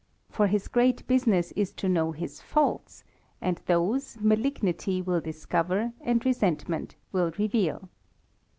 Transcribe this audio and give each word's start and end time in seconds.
For 0.31 0.47
his 0.47 0.67
great 0.67 1.05
business 1.05 1.51
is 1.51 1.71
to 1.73 1.87
know 1.87 2.11
his 2.11 2.41
faults, 2.41 3.03
and 3.39 3.57
those 3.67 4.17
malignity 4.19 4.99
will 4.99 5.21
discover, 5.21 5.93
and 6.01 6.25
resentment 6.25 6.95
will 7.11 7.31
reveal. 7.37 7.87